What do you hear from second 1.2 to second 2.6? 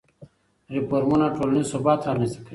ټولنیز ثبات رامنځته کوي.